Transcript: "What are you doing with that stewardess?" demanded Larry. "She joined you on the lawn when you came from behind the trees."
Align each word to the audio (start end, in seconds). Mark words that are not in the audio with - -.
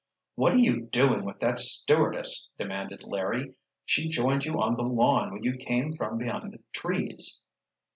"What 0.33 0.53
are 0.53 0.57
you 0.57 0.87
doing 0.87 1.23
with 1.25 1.37
that 1.41 1.59
stewardess?" 1.59 2.49
demanded 2.57 3.03
Larry. 3.03 3.53
"She 3.85 4.09
joined 4.09 4.45
you 4.45 4.59
on 4.59 4.75
the 4.75 4.81
lawn 4.81 5.31
when 5.31 5.43
you 5.43 5.57
came 5.57 5.91
from 5.91 6.17
behind 6.17 6.51
the 6.53 6.63
trees." 6.73 7.45